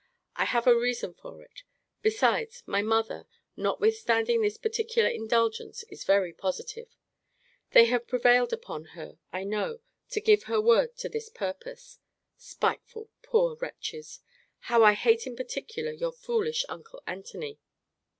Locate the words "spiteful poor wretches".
12.35-14.21